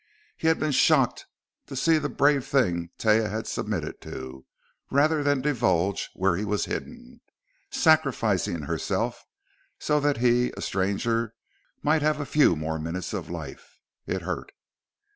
He 0.35 0.47
had 0.47 0.57
been 0.59 0.71
shocked 0.71 1.27
to 1.67 1.75
see 1.75 1.99
the 1.99 2.09
brave 2.09 2.43
thing 2.43 2.89
Taia 2.97 3.29
had 3.29 3.45
submitted 3.45 4.01
to, 4.01 4.47
rather 4.89 5.21
than 5.21 5.41
divulge 5.41 6.09
where 6.15 6.35
he 6.35 6.43
was 6.43 6.65
hidden. 6.65 7.21
Sacrificing 7.69 8.63
herself, 8.63 9.23
so 9.77 9.99
that 9.99 10.17
he, 10.17 10.51
a 10.57 10.61
stranger, 10.61 11.35
might 11.83 12.01
have 12.01 12.19
a 12.19 12.25
few 12.25 12.55
more 12.55 12.79
minutes 12.79 13.13
of 13.13 13.29
life! 13.29 13.77
It 14.07 14.23
hurt. 14.23 14.51